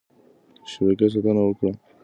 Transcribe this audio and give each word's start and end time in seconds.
د 0.61 0.63
شبکې 0.71 1.07
ساتنه 1.13 1.41
وکړه. 1.45 1.71